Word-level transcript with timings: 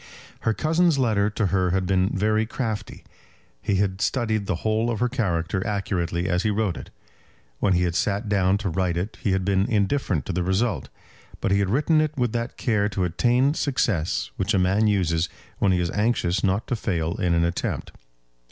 Her 0.39 0.53
cousin's 0.55 0.97
letter 0.97 1.29
to 1.29 1.45
her 1.53 1.69
had 1.69 1.85
been 1.85 2.09
very 2.09 2.47
crafty. 2.47 3.03
He 3.61 3.75
had 3.75 4.01
studied 4.01 4.47
the 4.47 4.65
whole 4.65 4.89
of 4.89 4.99
her 4.99 5.07
character 5.07 5.63
accurately 5.63 6.27
as 6.27 6.41
he 6.41 6.49
wrote 6.49 6.75
it. 6.75 6.89
When 7.59 7.73
he 7.73 7.83
had 7.83 7.93
sat 7.93 8.27
down 8.27 8.57
to 8.57 8.69
write 8.69 8.97
it 8.97 9.19
he 9.21 9.33
had 9.33 9.45
been 9.45 9.67
indifferent 9.69 10.25
to 10.25 10.33
the 10.33 10.41
result; 10.41 10.89
but 11.39 11.51
he 11.51 11.59
had 11.59 11.69
written 11.69 12.01
it 12.01 12.17
with 12.17 12.31
that 12.31 12.57
care 12.57 12.89
to 12.89 13.03
attain 13.03 13.53
success 13.53 14.31
which 14.37 14.55
a 14.55 14.57
man 14.57 14.87
uses 14.87 15.29
when 15.59 15.71
he 15.71 15.79
is 15.79 15.91
anxious 15.91 16.43
not 16.43 16.65
to 16.65 16.75
fail 16.75 17.13
in 17.17 17.35
an 17.35 17.43
attempt. 17.45 17.91